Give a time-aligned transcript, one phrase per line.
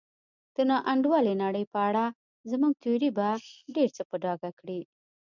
[0.55, 2.05] د نا انډولې نړۍ په اړه
[2.51, 3.27] زموږ تیوري به
[3.75, 4.79] ډېر څه په ډاګه کړي.